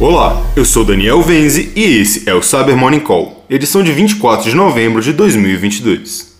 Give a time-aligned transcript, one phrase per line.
[0.00, 4.48] Olá, eu sou Daniel Venzi e esse é o Cyber Morning Call, edição de 24
[4.48, 6.37] de novembro de 2022.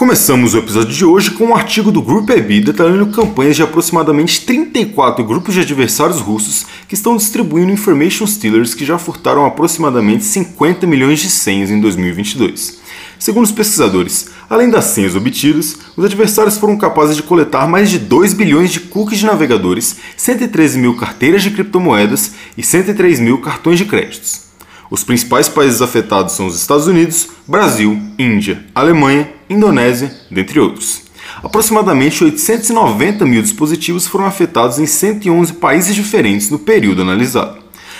[0.00, 4.46] Começamos o episódio de hoje com um artigo do Group IB detalhando campanhas de aproximadamente
[4.46, 10.86] 34 grupos de adversários russos que estão distribuindo information stealers que já furtaram aproximadamente 50
[10.86, 12.80] milhões de senhas em 2022.
[13.18, 17.98] Segundo os pesquisadores, além das senhas obtidas, os adversários foram capazes de coletar mais de
[17.98, 23.76] 2 bilhões de cookies de navegadores, 113 mil carteiras de criptomoedas e 103 mil cartões
[23.76, 24.44] de créditos.
[24.90, 31.02] Os principais países afetados são os Estados Unidos, Brasil, Índia, Alemanha, Indonésia, dentre outros.
[31.42, 37.58] Aproximadamente 890 mil dispositivos foram afetados em 111 países diferentes no período analisado.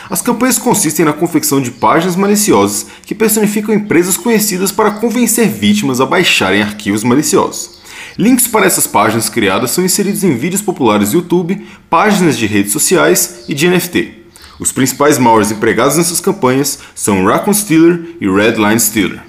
[0.09, 6.01] As campanhas consistem na confecção de páginas maliciosas que personificam empresas conhecidas para convencer vítimas
[6.01, 7.80] a baixarem arquivos maliciosos.
[8.17, 12.73] Links para essas páginas criadas são inseridos em vídeos populares do YouTube, páginas de redes
[12.73, 14.21] sociais e de NFT.
[14.59, 19.23] Os principais malwares empregados nessas campanhas são Raccoon Stealer e Redline Stealer.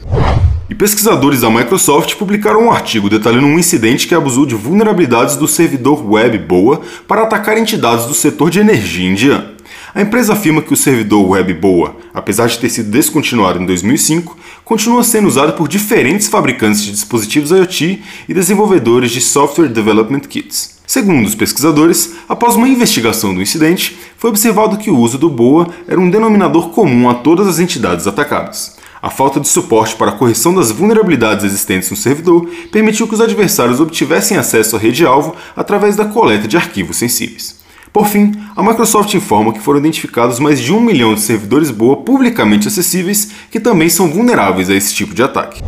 [0.72, 5.46] E pesquisadores da Microsoft publicaram um artigo detalhando um incidente que abusou de vulnerabilidades do
[5.46, 9.50] servidor web Boa para atacar entidades do setor de energia indiano.
[9.94, 14.38] A empresa afirma que o servidor web Boa, apesar de ter sido descontinuado em 2005,
[14.64, 20.80] continua sendo usado por diferentes fabricantes de dispositivos IoT e desenvolvedores de software development kits.
[20.88, 25.68] Segundo os pesquisadores, após uma investigação do incidente, foi observado que o uso do Boa
[25.86, 28.80] era um denominador comum a todas as entidades atacadas.
[29.02, 33.22] A falta de suporte para a correção das vulnerabilidades existentes no servidor permitiu que os
[33.22, 37.60] adversários obtivessem acesso à rede-alvo através da coleta de arquivos sensíveis.
[37.92, 41.98] Por fim, a Microsoft informa que foram identificados mais de um milhão de servidores boa
[41.98, 45.64] publicamente acessíveis que também são vulneráveis a esse tipo de ataque.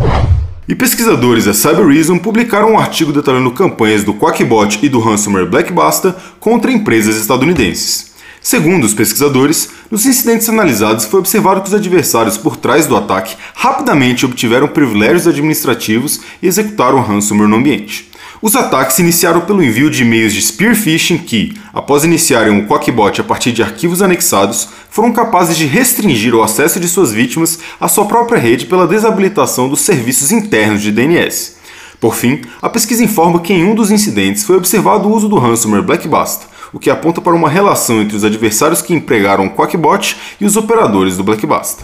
[0.68, 6.16] E pesquisadores da Cybereason publicaram um artigo detalhando campanhas do Quackbot e do ransomware Blackbasta
[6.40, 8.13] contra empresas estadunidenses.
[8.44, 13.38] Segundo os pesquisadores, nos incidentes analisados foi observado que os adversários por trás do ataque
[13.56, 18.12] rapidamente obtiveram privilégios administrativos e executaram ransomware no ambiente.
[18.42, 23.22] Os ataques iniciaram pelo envio de e-mails de spear phishing que, após iniciarem o Quackbot
[23.22, 27.88] a partir de arquivos anexados, foram capazes de restringir o acesso de suas vítimas à
[27.88, 31.56] sua própria rede pela desabilitação dos serviços internos de DNS.
[31.98, 35.40] Por fim, a pesquisa informa que em um dos incidentes foi observado o uso do
[35.40, 40.18] ransomware Blackbasta, o que aponta para uma relação entre os adversários que empregaram o Quackbot
[40.42, 41.84] e os operadores do Blackbasta.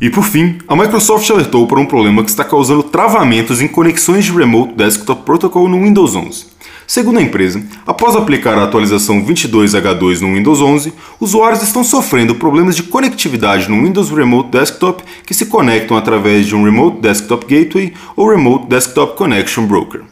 [0.00, 4.24] E por fim, a Microsoft alertou para um problema que está causando travamentos em conexões
[4.24, 6.56] de Remote Desktop Protocol no Windows 11.
[6.86, 12.76] Segundo a empresa, após aplicar a atualização 22H2 no Windows 11, usuários estão sofrendo problemas
[12.76, 17.92] de conectividade no Windows Remote Desktop que se conectam através de um Remote Desktop Gateway
[18.14, 20.02] ou Remote Desktop Connection Broker.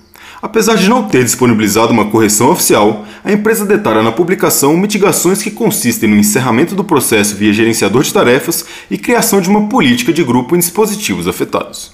[0.42, 5.50] Apesar de não ter disponibilizado uma correção oficial, a empresa detalha na publicação mitigações que
[5.50, 10.22] consistem no encerramento do processo via gerenciador de tarefas e criação de uma política de
[10.22, 11.92] grupo em dispositivos afetados.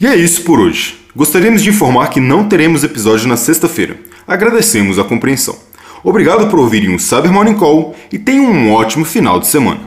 [0.00, 0.98] E é isso por hoje.
[1.14, 3.98] Gostaríamos de informar que não teremos episódio na sexta-feira.
[4.26, 5.56] Agradecemos a compreensão.
[6.02, 9.80] Obrigado por ouvirem o Cyber Morning Call e tenham um ótimo final de semana.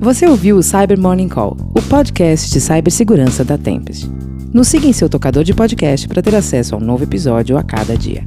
[0.00, 4.10] Você ouviu o Cyber Morning Call, o podcast de cibersegurança da Tempest.
[4.52, 7.62] Nos siga em seu tocador de podcast para ter acesso a um novo episódio a
[7.62, 8.26] cada dia.